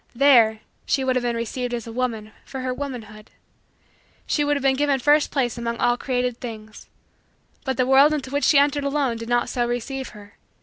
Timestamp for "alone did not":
8.83-9.47